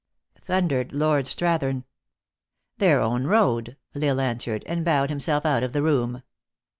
[0.41, 1.83] thundered Lord Strathern."
[2.79, 6.23] Their own road," L Isle answered, and bowed himself out of the room.